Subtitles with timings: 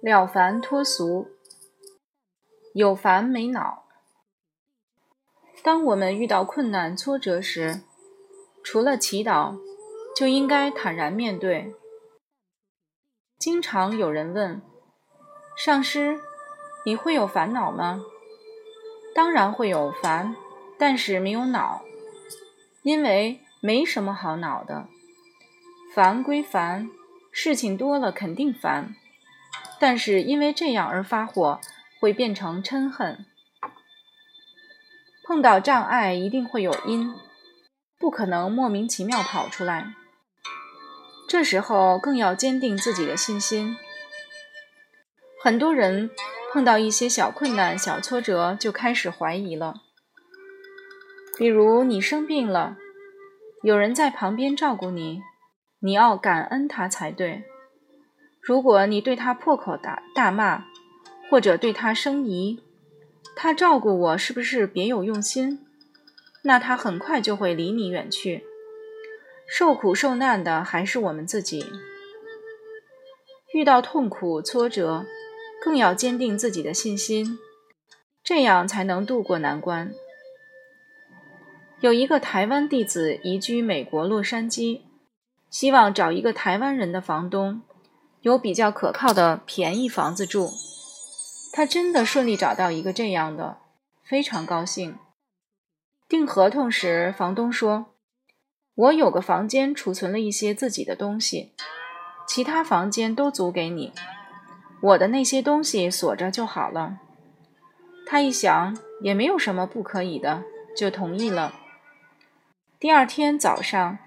[0.00, 1.30] 了凡脱俗，
[2.74, 3.84] 有烦没恼。
[5.62, 7.80] 当我们遇到困难挫折时，
[8.62, 9.58] 除了祈祷，
[10.14, 11.74] 就应该坦然面对。
[13.38, 14.62] 经常有人问
[15.56, 16.20] 上师
[16.84, 18.04] ：“你会有烦恼吗？”
[19.14, 20.36] 当然会有烦，
[20.78, 21.82] 但是没有恼，
[22.82, 24.86] 因为没什么好恼的。
[25.94, 26.90] 烦归烦，
[27.32, 28.94] 事情多了肯定烦。
[29.78, 31.60] 但是因为这样而发火，
[32.00, 33.26] 会变成嗔恨。
[35.24, 37.12] 碰到障碍一定会有因，
[37.98, 39.94] 不可能莫名其妙跑出来。
[41.28, 43.76] 这时候更要坚定自己的信心。
[45.42, 46.10] 很多人
[46.52, 49.82] 碰到一些小困难、小挫折就开始怀疑了。
[51.36, 52.76] 比如你生病了，
[53.62, 55.20] 有人在旁边照顾你，
[55.80, 57.44] 你要感恩他才对。
[58.46, 60.66] 如果你对他破口大大骂，
[61.28, 62.60] 或者对他生疑，
[63.34, 65.66] 他照顾我是不是别有用心？
[66.42, 68.44] 那他很快就会离你远去。
[69.48, 71.66] 受苦受难的还是我们自己。
[73.52, 75.04] 遇到痛苦挫折，
[75.60, 77.38] 更要坚定自己的信心，
[78.22, 79.92] 这样才能渡过难关。
[81.80, 84.82] 有一个台湾弟子移居美国洛杉矶，
[85.50, 87.62] 希望找一个台湾人的房东。
[88.26, 90.50] 有比较可靠的便宜房子住，
[91.52, 93.58] 他真的顺利找到一个这样的，
[94.02, 94.98] 非常高兴。
[96.08, 97.86] 订合同时，房东说
[98.74, 101.54] ：“我有个房间储存了一些自己的东西，
[102.26, 103.92] 其他房间都租给你，
[104.80, 106.98] 我的那些东西锁着就好了。”
[108.04, 110.42] 他一想，也没有什么不可以的，
[110.76, 111.54] 就同意了。
[112.80, 113.98] 第二天早上，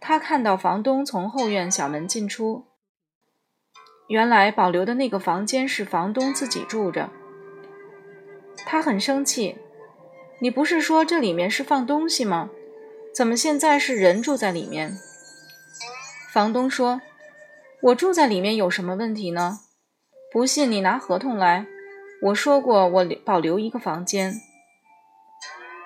[0.00, 2.64] 他看到房东从后院小门进出。
[4.10, 7.10] 原来保留的那个房间是房东自己住着，
[8.66, 9.56] 他很生气。
[10.40, 12.50] 你不是说这里面是放东西吗？
[13.14, 14.98] 怎么现在是人住在里面？
[16.32, 17.00] 房东说
[17.82, 19.60] ：“我住在里面有什么问题呢？
[20.32, 21.66] 不信你拿合同来，
[22.22, 24.34] 我说过我保留一个房间。”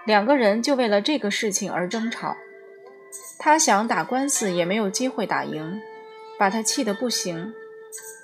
[0.06, 2.34] 两个人就为了这个事情而争吵，
[3.38, 5.78] 他想打官司也没有机会打赢，
[6.38, 7.52] 把他气得不行。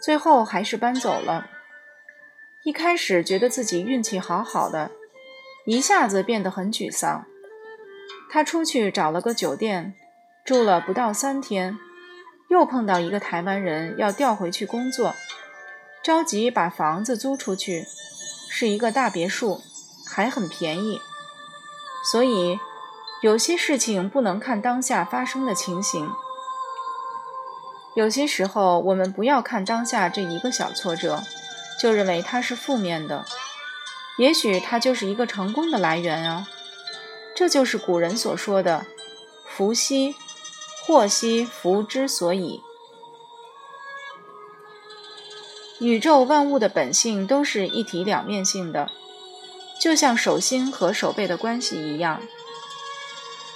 [0.00, 1.49] 最后还是搬走了。
[2.62, 4.91] 一开始觉得自己运气好好的，
[5.66, 7.27] 一下子变得很沮丧。
[8.31, 9.94] 他出去找了个酒店，
[10.44, 11.78] 住了不到三天，
[12.49, 15.15] 又碰到一个台湾人要调回去工作，
[16.03, 17.87] 着急把房子租出去，
[18.49, 19.62] 是一个大别墅，
[20.06, 21.00] 还很便宜。
[22.12, 22.59] 所以
[23.21, 26.10] 有些事情不能看当下发生的情形。
[27.95, 31.23] 有些时候，我们不要看当下这一个小挫折，
[31.81, 33.25] 就认为它是负面的。
[34.19, 36.49] 也许它就是一个成功的来源啊！
[37.34, 38.87] 这就是古人所说的
[39.49, 40.15] “福兮
[40.84, 42.61] 祸兮福之所以”。
[45.81, 48.91] 宇宙万物的本性都是一体两面性的，
[49.81, 52.21] 就像手心和手背的关系一样。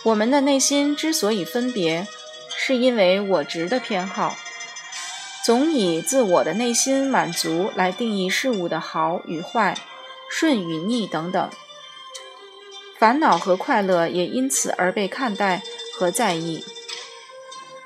[0.04, 2.08] 我们的内心之所以分别。
[2.66, 4.34] 是因为我执的偏好，
[5.44, 9.76] 总以自我的内心满足来定义事物的好与坏、
[10.30, 11.50] 顺与逆等等，
[12.98, 15.60] 烦恼和快乐也因此而被看待
[15.94, 16.64] 和在意。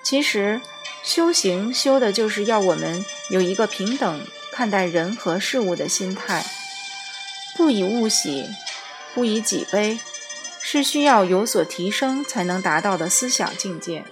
[0.04, 0.60] 其实，
[1.02, 6.46] 修行修的就是要我们有一个平等看待人和事物的心态，
[7.56, 8.48] 不以物喜，
[9.12, 9.98] 不以己悲，
[10.62, 14.04] 是需要有所提升才能达到的思想境界。